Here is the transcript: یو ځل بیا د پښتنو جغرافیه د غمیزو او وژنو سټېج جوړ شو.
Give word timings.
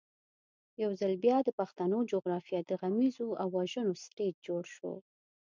یو 0.81 0.91
ځل 0.99 1.13
بیا 1.23 1.37
د 1.43 1.49
پښتنو 1.59 1.97
جغرافیه 2.11 2.59
د 2.65 2.71
غمیزو 2.81 3.29
او 3.41 3.47
وژنو 3.57 3.93
سټېج 4.05 4.35
جوړ 4.47 4.63
شو. 4.75 4.93